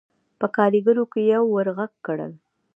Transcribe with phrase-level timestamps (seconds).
[0.39, 2.31] په کارېګرو کې يوه ور غږ کړل: